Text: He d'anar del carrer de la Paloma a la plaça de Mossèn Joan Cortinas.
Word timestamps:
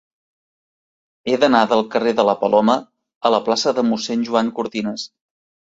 He 1.29 1.35
d'anar 1.43 1.61
del 1.73 1.85
carrer 1.97 2.15
de 2.21 2.27
la 2.31 2.37
Paloma 2.41 2.79
a 3.31 3.35
la 3.37 3.45
plaça 3.51 3.79
de 3.81 3.89
Mossèn 3.93 4.29
Joan 4.31 4.55
Cortinas. 4.59 5.11